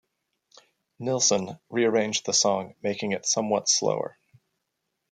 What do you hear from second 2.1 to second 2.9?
the song